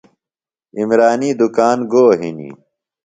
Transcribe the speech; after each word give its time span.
عمرانی 0.77 1.29
دُکان 1.39 1.79
گو 1.91 2.05
ہِنیۡ؟ 2.19 2.53